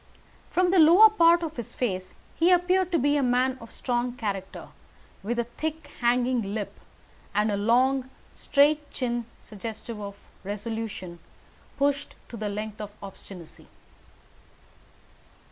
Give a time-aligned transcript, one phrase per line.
[0.49, 4.13] From the lower part of the face he appeared to be a man of strong
[4.13, 4.69] character,
[5.21, 6.79] with a thick, hanging lip,
[7.35, 11.19] and a long, straight chin, suggestive of resolution
[11.77, 13.67] pushed to the length of obstinacy.